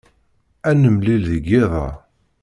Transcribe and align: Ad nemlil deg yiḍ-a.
Ad 0.69 0.75
nemlil 0.81 1.23
deg 1.31 1.43
yiḍ-a. 1.51 1.87